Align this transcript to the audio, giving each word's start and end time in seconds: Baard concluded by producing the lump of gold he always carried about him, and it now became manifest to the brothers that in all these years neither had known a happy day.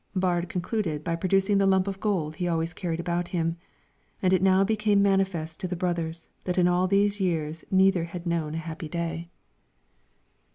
Baard 0.15 0.49
concluded 0.49 1.03
by 1.03 1.15
producing 1.15 1.59
the 1.59 1.67
lump 1.67 1.87
of 1.87 1.99
gold 1.99 2.37
he 2.37 2.47
always 2.47 2.73
carried 2.73 2.99
about 2.99 3.27
him, 3.27 3.57
and 4.19 4.33
it 4.33 4.41
now 4.41 4.63
became 4.63 4.99
manifest 4.99 5.59
to 5.59 5.67
the 5.67 5.75
brothers 5.75 6.27
that 6.45 6.57
in 6.57 6.67
all 6.67 6.87
these 6.87 7.19
years 7.19 7.63
neither 7.69 8.05
had 8.05 8.25
known 8.25 8.55
a 8.55 8.65
happy 8.65 8.89
day. 8.89 9.29